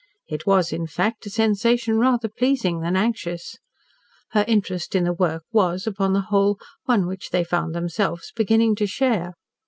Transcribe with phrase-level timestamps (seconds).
[0.27, 3.57] It was, in fact, a sensation rather pleasing than anxious.
[4.31, 8.73] Her interest in the work was, upon the whole, one which they found themselves beginning
[8.77, 9.35] to share.